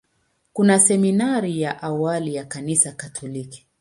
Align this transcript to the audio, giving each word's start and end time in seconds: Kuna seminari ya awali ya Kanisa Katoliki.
Kuna 0.53 0.79
seminari 0.79 1.61
ya 1.61 1.81
awali 1.83 2.35
ya 2.35 2.45
Kanisa 2.45 2.91
Katoliki. 2.91 3.67